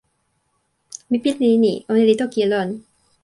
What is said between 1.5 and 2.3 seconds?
e ni: ona li